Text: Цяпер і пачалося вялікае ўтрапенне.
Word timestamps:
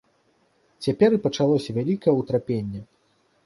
Цяпер 0.85 1.09
і 1.19 1.21
пачалося 1.27 1.77
вялікае 1.77 2.13
ўтрапенне. 2.19 2.87